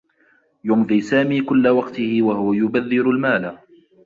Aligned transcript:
يمضي 0.63 1.01
سامي 1.01 1.41
كلّ 1.41 1.67
وقته 1.67 2.21
و 2.21 2.31
هو 2.31 2.53
يبذّر 2.53 3.09
المال. 3.09 3.57